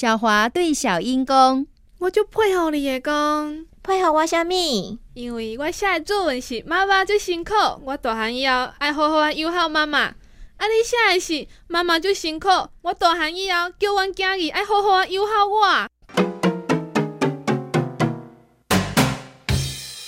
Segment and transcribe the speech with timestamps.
[0.00, 1.66] 小华对小英讲
[1.98, 4.96] ：“我就佩服你的讲，配合我虾米？
[5.14, 7.52] 因为我写的作文是妈妈最辛苦，
[7.84, 10.02] 我大汉以后爱好好啊友好妈妈。
[10.02, 10.14] 啊，
[10.68, 12.48] 你写的是妈妈最辛苦，
[12.82, 15.88] 我大汉以后叫阮囝儿爱好好啊友好我。”